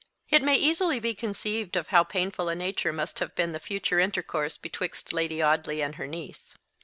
[0.31, 3.99] It may easily be conceived of how painful a nature must have been the future
[3.99, 6.55] intercourse betwixt Lady Audley and her niece.